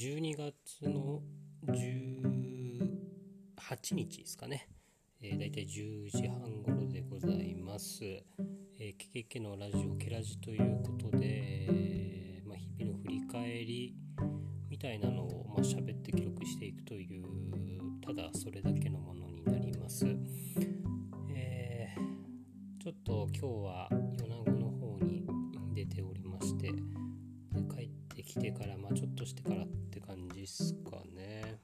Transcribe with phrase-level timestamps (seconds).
[0.00, 1.20] 12月の
[1.66, 4.68] 18日ですかね、
[5.20, 8.04] えー、大体10時半頃でございます。
[8.04, 13.96] えー、ケケケのラジオケラジということで、えー、まあ、日々の振り返り
[14.70, 17.24] みたいなのをまあ、喋って記録していくという
[18.00, 20.06] ただそれだけのものになります。
[21.34, 25.26] えー、ちょっと今日は米子の方に
[25.74, 26.76] 出ておりましてで
[27.68, 29.66] 帰ってきてからまあちょっとしてから
[30.48, 31.60] って感じっすかね。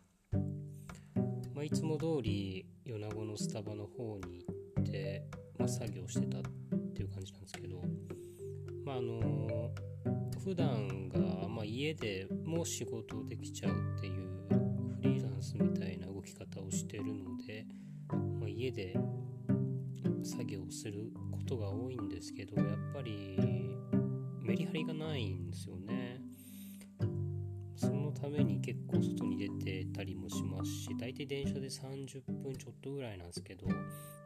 [1.55, 4.45] まあ、いつも通り米子のスタバの方に
[4.77, 5.25] 行って、
[5.59, 6.43] まあ、作業してたっ
[6.95, 7.81] ていう感じなんですけど
[8.85, 9.71] まああの
[10.43, 14.29] 普段が、まあ、家でも仕事できちゃうっていう
[14.97, 17.67] フリーランスみたいな動き方をしてるので、
[18.11, 18.95] まあ、家で
[20.23, 23.39] 作業することが多いんですけどやっぱり
[24.43, 26.14] メリハリがないんですよね。
[28.25, 33.67] そのために結構外に出てたりもしますし大体電車で30分ちょっとぐらいなんですけど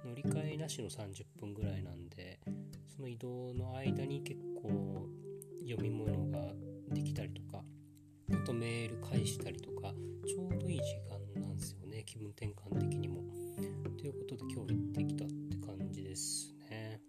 [0.04, 2.38] 乗り換えなしの30分ぐらいなんで
[2.94, 5.08] その移動の間に結構
[5.68, 6.52] 読み物が
[6.92, 7.64] できたりとか
[8.32, 9.92] あとメール返したりとか
[10.26, 10.94] ちょうどいい時
[11.34, 13.22] 間なんですよね気分転換的にも。
[13.98, 17.00] ということで今日行ってきたって感じですね。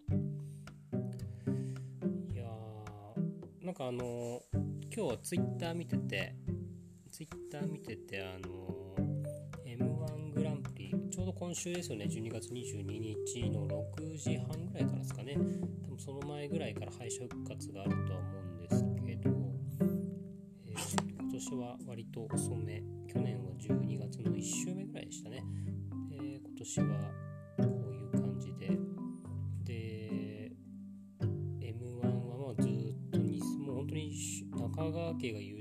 [2.34, 4.42] いやーなんかあの
[4.92, 6.39] 今日は Twitter 見てて
[7.60, 8.96] Twitter 見ててあの
[9.66, 12.06] M1 グランプリちょうど今週ですよね。
[12.06, 15.36] 12月22日の6時半ぐらいからですかね。
[15.84, 19.30] 多分その前ぐらいから敗者復活があるとは思うんですけど。
[20.68, 20.74] え、
[21.20, 22.82] 今年は割と遅め。
[23.08, 25.44] 去年は12月の1週目ぐらいでしたね。
[26.10, 27.12] で今年は
[27.58, 28.70] こういう感じで。
[29.64, 30.52] で
[31.62, 34.14] m 1はまあずっともう本当に
[34.52, 35.59] 中川家が優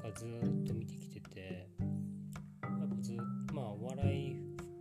[0.00, 1.68] かずっと見てきてて
[2.62, 3.12] やっぱず
[3.52, 4.36] まあお笑い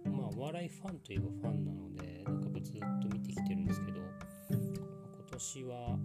[0.09, 5.97] まあお笑いファンといえばファンなのでなんかずっと見てきてるんですけど今年は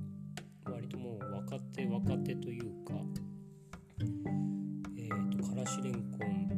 [0.71, 2.95] 割ともう若手若手というか
[4.97, 6.49] えっ、ー、とからしれんこん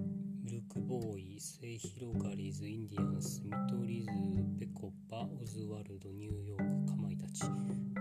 [0.43, 4.11] ミルクボーイ末広がりずインディアンス見取り図
[4.59, 7.43] ぺこぱオズワルドニューヨークかまいたち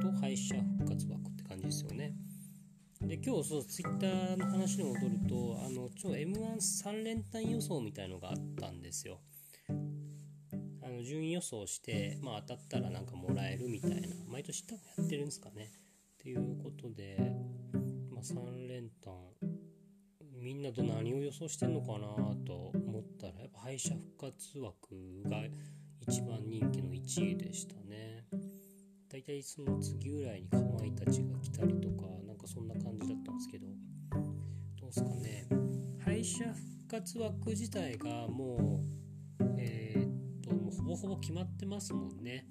[0.01, 2.13] と敗者復活枠って感じですよね。
[3.15, 9.21] で今日そうツイッターの話に戻るとあのちょ m 1 3連単予想みたいのがあったんですよ。
[10.83, 14.09] あの順位予想して、まあ、当たったらなんかもらえるみたいな。
[14.29, 15.71] 毎年多分やってるんですかね。
[16.15, 17.17] っていうことで、
[18.11, 19.13] まあ、3連単
[20.33, 22.07] みんなと何を予想してんのかな
[22.45, 25.37] と思ったらやっぱ敗者復活枠が
[26.01, 28.25] 一番人気の1位でしたね。
[29.09, 33.67] だいたいその次ぐらいにかまいたちが来たりとかかそんな感じだったんですけど。
[34.79, 35.47] どうすかね。
[35.99, 38.83] 敗者復活枠自体がも
[39.39, 40.07] うえー、
[40.39, 42.45] っともうほぼほぼ決まってますもんね。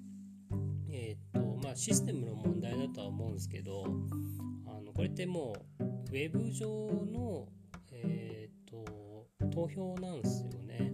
[0.91, 3.85] えー、っとまあシステムの問題だとは思うんですけど
[4.67, 6.67] あのこれってもうウェブ上
[7.11, 7.47] の、
[7.91, 10.91] えー、っと投票なんですよね。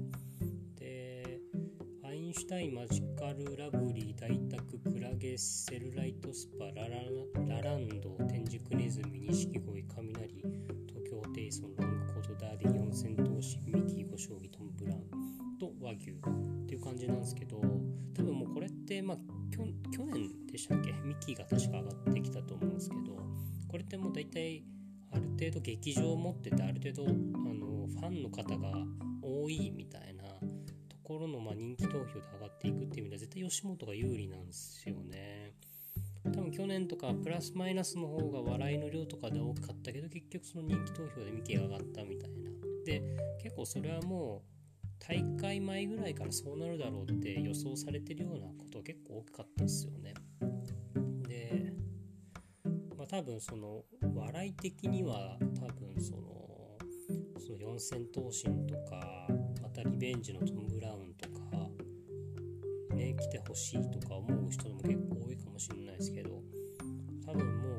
[2.31, 10.35] インシュタインマジカルラブリー大宅クラゲセルライトスパララランド天竺ネズミ錦鯉雷
[10.87, 16.11] 東京テイソンロングコートダーディ四千頭身ミキ五将棋トム・ブラウンと和牛。
[16.11, 16.13] っ
[16.67, 17.57] ていう感じなんですけど
[18.15, 19.17] 多分もうこれってまあ
[19.51, 20.93] 去年でしたっけ？
[21.03, 23.01] ミキが確か上がってきたと思うんですけど
[23.67, 24.63] これってもう大体
[25.11, 27.13] ある程度劇場を持っててある程度あ
[27.53, 28.71] のファンの方が
[29.21, 30.10] 多いみたいな
[31.11, 35.53] ころのま人気投票で上がっていくっていう意味では絶対吉本が有利なんですよね。
[36.23, 42.51] 多分去年とかプラスマイナスの方が笑いの量とかで多かったけど結局その人気投票でミキが上がったみたいな。
[42.85, 43.01] で
[43.41, 44.51] 結構それはもう
[44.99, 50.13] 大会前ぐらいからそうなるだろうって予想されてるようなことは結構大きかったですよね。
[51.27, 51.73] で、
[52.95, 53.83] まあ、多分その
[54.13, 56.41] 笑い的には多分その
[57.39, 59.27] その四千頭身とか
[59.71, 61.69] たリベンジのトム・ブラウンとか
[62.95, 66.41] ね来てほしいとか思う人も結構多いかもしれないですけど
[67.25, 67.69] 多分も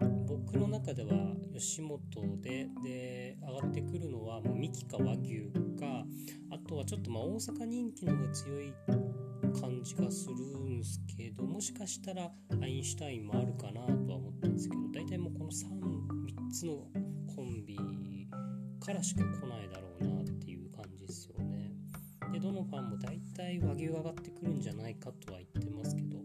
[0.00, 1.10] う僕の中では
[1.54, 2.00] 吉本
[2.40, 6.04] でで上がってくるのはもうミキか和牛か
[6.50, 8.74] あとはちょっとまあ大阪人気の方が強い
[9.60, 12.30] 感じがするんですけどもしかしたら
[12.62, 15.66] アインシュタインもあるかなとは思ったんですけど大体もうこの 3,
[16.48, 16.72] 3つの
[17.34, 17.76] コンビ
[18.84, 20.24] からしか来ないだろうなっ
[22.42, 26.18] どのファンも大体和牛上がってくるんじゃないかとは言ってますけど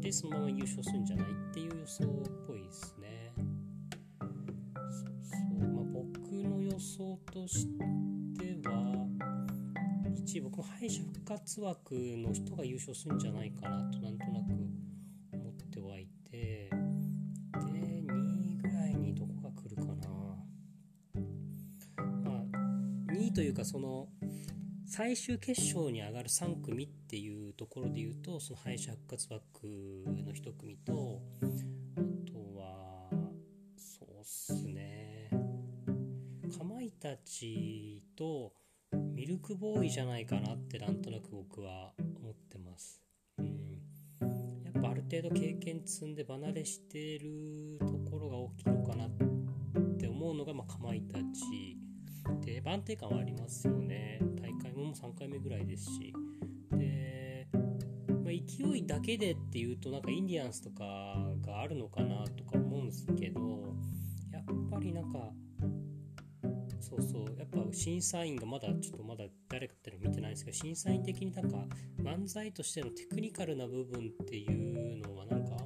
[0.00, 2.08] でそのまま優勝するんじゃないっていう予想っ
[2.46, 3.34] ぽいですね。
[3.36, 5.04] そ
[5.62, 6.18] う、まあ、僕
[6.48, 7.84] の予想として
[8.66, 9.06] は
[10.26, 14.52] 1僕も敗者復活枠の人が優勝するんじゃないかなとなんとなく
[15.34, 16.70] 思ってはいてで
[17.60, 20.08] 2位ぐらいにどこが来るかな
[22.24, 24.08] まあ2位というかその
[24.94, 31.22] 最終決勝に上がる3組っていうところで言うとその敗者復活枠の1組と
[31.96, 32.00] あ
[32.30, 33.08] とは
[33.74, 35.30] そうっすね。
[36.58, 38.52] かまいたちと
[39.14, 43.00] ミルクボーイじゃないかなってなんとなく僕は思ってます。
[43.38, 43.80] うん、
[44.62, 49.10] やっぱある程度経験積んで離れしてるところが大きいのかなっ
[49.96, 51.81] て思うのが、まあ、かまいたち。
[52.44, 56.12] で安定感はありますよね大会ももう3回目ぐらいですし
[56.72, 60.84] で、まあ、勢いだけでっていうとなんかインディアンスとか
[61.46, 63.40] があるのかなとか思うんですけど
[64.30, 65.30] やっぱりなんか
[66.80, 71.58] そうそうやっぱ審査員がまだちょっとまだ誰かっての見てないんですけど審査員的になんか
[72.02, 75.56] 漫才としてのテクニカルな部分っていうのはなんか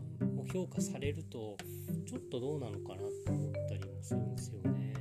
[0.52, 1.56] 評価されると
[2.06, 4.94] ちょっとどうなのかなと思ったりもするんですよね。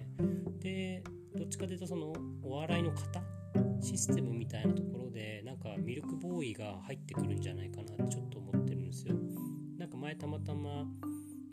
[0.59, 1.03] で
[1.45, 2.11] どっちかというとその
[2.41, 3.21] お笑いの型？
[3.79, 9.13] システムみたいなところでなんかミルクボーイが入ってくるんじゃないかなってちょっと思ってるんですよ。
[9.77, 10.85] なんか前たまたま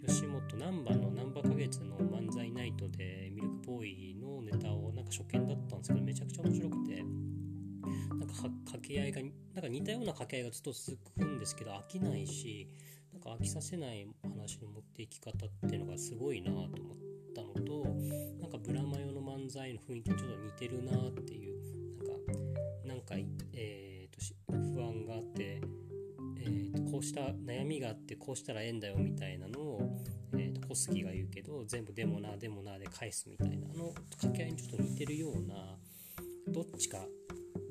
[0.01, 8.35] 吉本難波の難波花月の漫才ナイトでミルクボーイのネタをなんか初見だったんですけどめちゃくちゃ面白くてなんか
[8.65, 9.21] 掛け合いが
[9.53, 12.67] なんか似たような掛け合いがずっと続くんですけど飽きないし
[13.13, 17.02] なんか飽きさせない話の持っていき方っていうのがすごいなと思った
[17.53, 17.85] のと
[18.41, 21.57] なんかブラマヨの漫才の雰囲気にちょっと似てるなっていう
[21.99, 22.33] なんか
[22.87, 23.15] なんか
[23.53, 25.61] えー、と不安があって
[26.45, 29.99] えー、とこうした悩みがあってこうしたらええんだよみたいなのを、
[30.35, 35.55] えーと、小杉が言うけど全部でもなでもなで返すみたいなあの掛け合いにちょっと似てるような
[36.49, 36.99] どっちか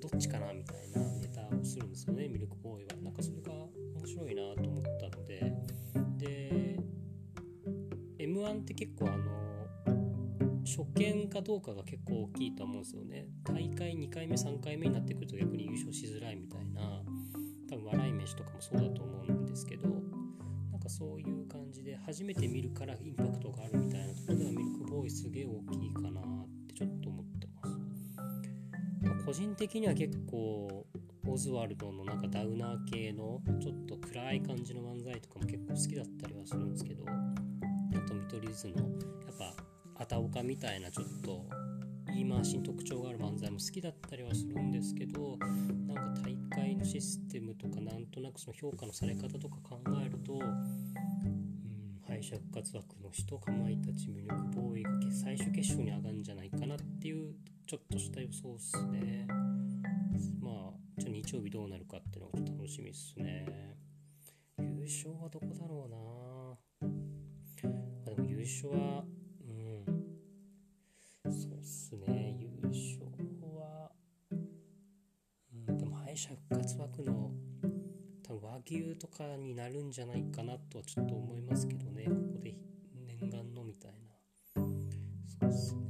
[0.01, 2.95] どっちかなみたいなネタをするんですよねミルクボーイは。
[3.04, 5.54] なんかそれが面白いなと思ったので
[6.18, 6.80] で
[8.19, 9.41] m 1って結構あの
[11.01, 13.25] 初見かどうかが結構大きいと思うんですよね。
[13.44, 17.01] 大会2回目3回目になってくると逆に優勝しづらいみたいな
[17.69, 26.24] 多分笑い飯とかもそうだと思うんですけどなんかそういう感じで初めて見るからインパクトがあるみたいなところではミルクボーイすげえ大きいかなっ
[26.68, 27.77] てちょっと思ってます、
[29.07, 30.86] まあ、個人的には結構
[31.27, 39.70] オズワルドのなんかダウナー系のちょっと暗い感じの漫才とかも結構好きだったりはするんですけどあと見取り図のやっぱ
[40.01, 41.45] あたおかみたいなちょっと
[42.07, 45.38] 言い回しに特徴がある漫才も好きだったりはするんですけど
[45.88, 57.36] なんか大会のシステムとかなんとなくその評価のされ方とか考えると、うん、敗者復活枠の人かまいたちミルクボーイが最終決勝に上がるんじゃないかなっていう
[57.68, 59.27] ちょっとした予想っすね。
[60.42, 63.45] まあじゃあ日曜日どうなるかっていうのがちょっと楽しみっすね。
[64.57, 66.92] 優勝はどこだろうな。
[68.12, 69.04] あでも優勝は
[76.77, 77.31] 枠の
[78.23, 82.06] 多分和牛とかになるんじゃないかなとはちょっと思いますけどね。
[82.06, 82.56] ここで
[83.06, 84.63] 念願のみたいな。
[85.40, 85.81] そうっすね。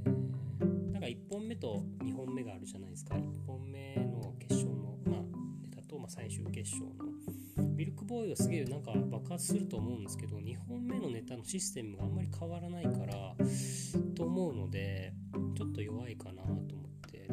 [0.91, 3.15] なんか1本目と2本目があるじゃないですか。
[3.15, 5.21] 1本目の決勝のまあ
[5.61, 7.11] ネタと、まあ、最終決勝の。
[7.81, 13.35] ミルクボーイはすげえなんか爆発すると思うんですけど2本目のネタのシステムがあんまり変わらないから
[14.15, 15.13] と思うので
[15.57, 16.70] ちょっと弱いかなと。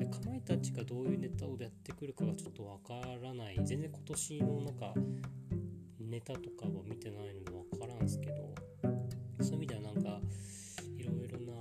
[0.09, 3.57] かまいたちがどういうネタをやってくるかがちょっとわからない。
[3.65, 4.95] 全然今年のなんか
[6.09, 8.55] ネタとかは見てないのでわからんすけど
[9.41, 10.21] そういう意味ではなんか
[10.97, 11.53] いろいろな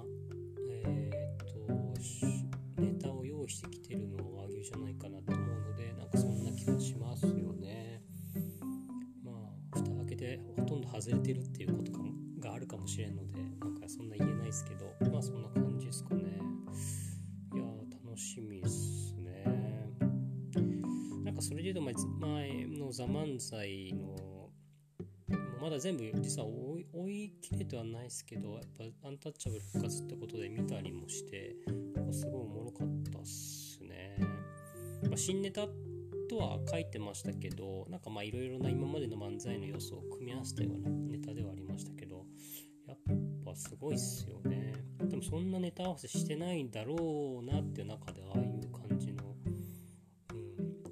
[0.69, 8.01] えっ、とネタを用意してきてるのは和牛じゃないかなと思うのでなんかそんな気がしますよね。
[9.23, 11.99] まあ蓋開けてほとんど外れてるっていうことか
[12.39, 16.39] があるかもしれんのでなんかそんな言えないですけどまあそんな感じですかね。
[18.17, 19.43] 楽しみっすね。
[21.23, 24.49] なんかそれで言うと前の「ザ漫才の
[25.61, 31.57] まだ全部実は追い切れてはないですけどやっぱアンタッチャブル復活ってことで見たりもして
[32.11, 34.17] すごいおもろかったっすね、
[35.03, 35.67] まあ、新ネタ
[36.27, 42.25] とは書いてましたけどなんかまあいろいろな今までの漫才の要素を組み合わせたようなネタではありましたけど
[42.87, 42.97] やっ
[43.45, 44.56] ぱすごいっすよね。
[45.17, 49.23] もそんなネタ合わせしてないんだろうなっていう中でああいう感じの、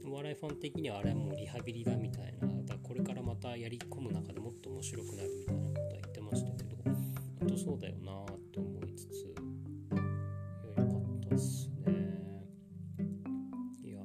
[0.03, 6.75] うん、お笑いファン的にはあれはもうリハビリだみたいなだこれからまたやり込む中でもっと面白くなるみたいなことは言ってましたけど
[7.39, 9.11] 本当そうだよなって思いつつ
[13.83, 13.99] いや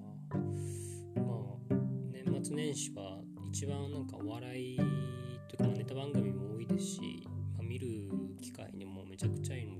[2.13, 4.77] 年末年始は一番なんかお笑い
[5.49, 7.89] というかネタ番組も多いですし、まあ、見る
[8.43, 9.80] 機会にもめちゃくちゃいいの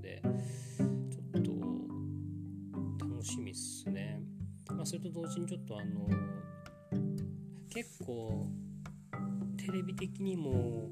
[4.91, 6.09] それと同時にちょっとあの
[7.73, 8.49] 結構
[9.57, 10.89] テレビ的にも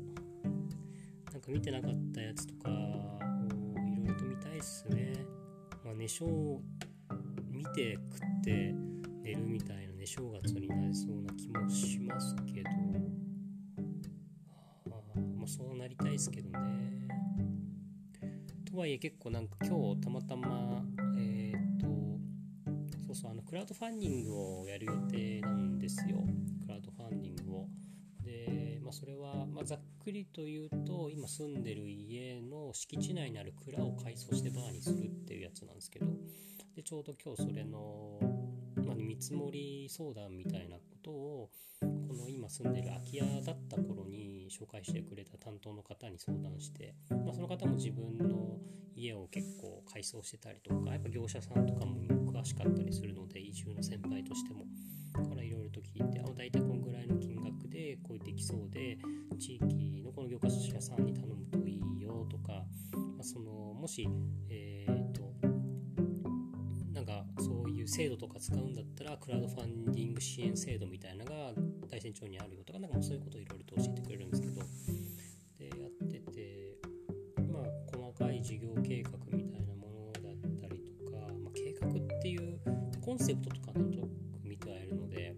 [1.32, 3.18] なんか見てなかったやつとかを
[3.74, 5.26] いろいろと見たいっすね。
[5.84, 6.24] まあ、寝正
[7.50, 8.72] 見て食って
[9.24, 12.70] 寝るみたいな寝正月になりそうな気もしますけど
[14.90, 14.92] あ
[15.36, 17.08] まあそうなりたいっすけどね。
[18.70, 20.84] とはいえ結構なんか今日たまたま
[21.18, 21.57] えっ、と
[23.18, 26.22] そうあのクラウドファンディングをやる予定なんですよ
[26.62, 27.66] クラウドファンディングを。
[28.22, 36.06] で、まあ、それは、まあ、ざっくりと言うと今住んでる家の敷地内にある蔵を改装してバーにするっていうやつなんですけど
[36.76, 38.20] でちょうど今日それの、
[39.08, 41.50] 見積もり相談みたいなことを
[41.80, 48.58] この今住んでる空き家だった頃に紹介してくれた担当の方に相談して、まあ、その方も自分の
[48.94, 51.96] 家を結構改装してたりとかやっぱ業者さんとかも
[52.30, 54.66] 詳しかったりするので移住の先輩としても
[55.26, 58.98] からいろいろと聞いてあ大体こんぐらいの金額でこういってきそうで
[59.38, 62.52] 地域のこの業者さんに頼むといいよとか、
[62.92, 64.06] まあ、そのもし
[64.50, 64.57] え、
[67.88, 71.52] いう制度とか使うんだったらクラウドファンディング支援制度みたいなのが
[71.90, 74.60] 大山町にあるよとかなんかそういうことをいろいろと教えてくれるんですけど
[75.58, 76.76] でやってて
[77.50, 82.60] まあ細かい事業計画みたいなものだったりとか、まあ、計画っていう
[83.00, 84.10] コンセプトとかなんとなく
[84.44, 85.34] 見てはいるので、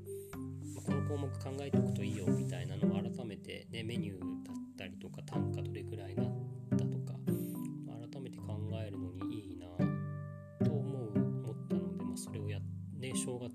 [0.74, 5.49] まあ、この項目考えておくといいよみたいなのを改めて、ね、メニューだったりとか単価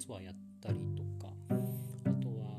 [0.05, 1.33] ね正月はやったりとか
[2.05, 2.57] あとは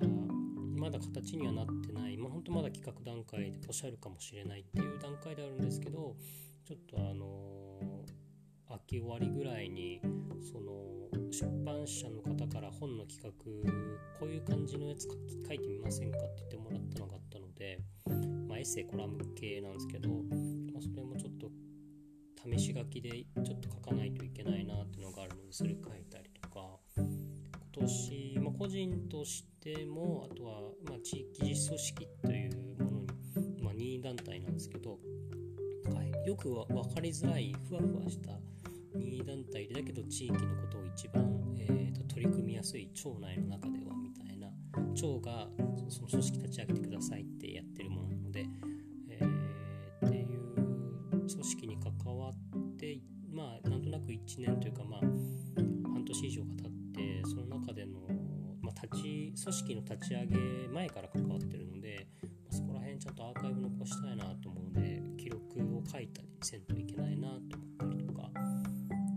[0.79, 6.17] まだ形にはなってない、まあ、本当まだ企画段階でポシャるかもしれないっていう段階であるんですけど
[6.65, 8.05] ちょっとあの
[8.69, 10.00] 秋終わりぐらいに
[10.43, 10.73] その
[11.31, 13.31] 出版社の方から本の企画
[14.19, 15.07] こういう感じのやつ
[15.47, 17.79] 書いてみませんかって言ってもらったのがあったので、
[18.49, 20.15] まあ、エッセイコラム系なんですけど、ま
[20.79, 21.50] あ、それもちょっと
[22.50, 23.11] 試し書きで
[23.45, 26.15] ちょっと書かないといけないなっていうのがあるのでそれ書いた
[27.87, 34.99] 私、まあ、個人としてもあとは、まあ、地域実組織というものに、まあ、任意団体なんですけど
[36.26, 38.33] よくは分かりづらいふわふわした
[38.97, 41.25] 任意団体でだけど地域のことを一番、
[41.57, 44.49] えーと、取り組みやすい町内の中ではみたいな
[44.93, 45.47] 町が
[45.88, 47.25] その組織立ち上げてください
[59.47, 60.37] 組織の立ち上げ
[60.75, 68.23] 前から関わってるので、まあ、そこら辺ちゃんとアーカイブ残したいなと思うので記録を書いたりせんといけないなと思ったりとか。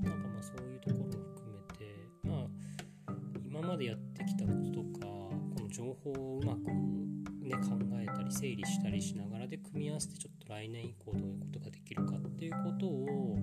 [0.04, 13.40] なんかまあそういうところも含めてまあ今までやってきたこととかこの情報をうまくね考えたり整理したりしながらで組み合わせてちょっと来年以降どういうことができるかっていうことを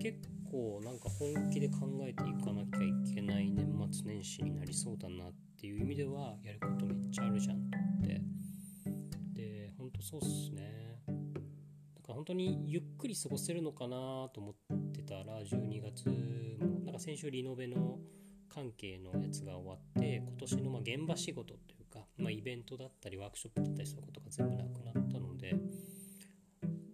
[0.00, 0.18] 結
[0.50, 7.60] 構なんか本気で考えていかなきゃいけない年末年始になりそうだなってていう意味ではやることめっちゃあるじゃんっ
[8.04, 8.20] て。
[9.34, 11.02] でほんとそうっすね。
[11.06, 13.96] だから本当にゆっくり過ごせるのかな
[14.32, 14.54] と思っ
[14.92, 17.98] てたら12月もなんか先週リノベの
[18.48, 25.56] 関係のやつが終わって今年のま現場仕事というか、まあ、イベントだったりワークショップだったりそういうことが全部なくなったので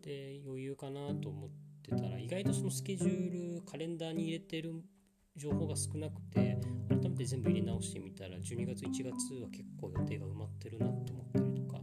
[0.03, 1.51] で余裕かなと思っ
[1.83, 4.83] てたら意外とそのスケジュールカレンダーに入れてる
[5.37, 6.59] 情報が少なくて
[7.13, 11.81] 改めて全部入れ直してみたら12月1月は結構予定が埋まってるなと思ったりとか、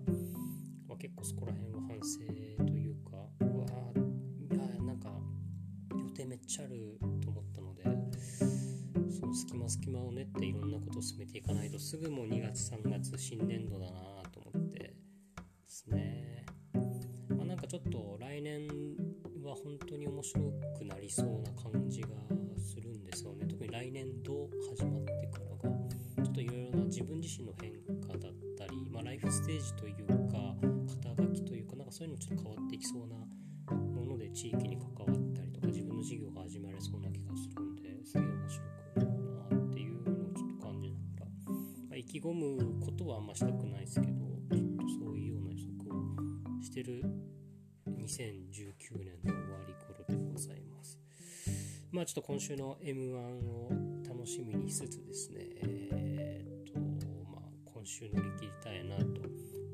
[0.87, 3.65] まあ、結構そこら辺は反省というかうわ
[4.49, 5.09] いやなんか
[5.91, 7.83] 予定めっちゃあると思ったので
[9.11, 13.91] その隙間隙間を練っていろんなことを進めていかないとすぐもう2月3月新年度だな
[14.31, 14.93] と思ってで
[15.67, 16.45] すね、
[17.29, 18.67] まあ、なんかちょっと来年
[19.43, 20.41] は本当に面白
[20.79, 22.07] くなりそうな感じが
[22.57, 25.77] するんですよね来年度始まってからが
[26.23, 27.71] ちょっといろいろな自分自身の変
[28.01, 30.55] 化だったり、まあ、ライフステージというか
[31.03, 33.15] 肩書きというかなんかそういうのちょっと変わっていきそうな
[33.75, 39.21] もので地域に関わったりとか自分の事業が始まれそうな気がするんですげえ面白くなる
[39.51, 41.25] なっていうのをちょっと感じながら、
[41.89, 47.05] まあ、意気込むことはあんましたくないですけどちょっとそういうような予測をしてる
[48.01, 50.98] 2019年の終わり頃でございます。
[51.91, 53.71] まあちょっと今週の M1 を
[54.07, 59.03] 楽しみにしつつですね、えー、っと、まあ今週乗り切りたいなと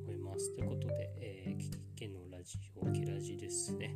[0.04, 0.56] 思います。
[0.56, 3.94] ということで、えー、聞き家のラジオ、ケラジですね。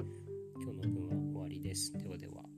[0.61, 1.93] 今日の分は終わりです。
[1.93, 2.48] ではでは。